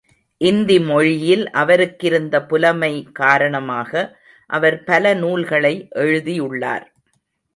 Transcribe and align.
இந்தி 0.41 0.79
மொழியில் 0.79 1.43
அவருக்கிருந்த 1.53 2.35
புலமை 2.47 2.91
காரணமாக 3.11 3.91
அவர் 4.49 4.77
பல 4.83 5.13
நூல்களை 5.13 5.73
எழுதியுள்ளார். 5.99 6.85